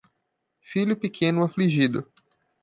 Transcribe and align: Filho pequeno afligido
Filho 0.63 0.95
pequeno 0.97 1.43
afligido 1.43 2.09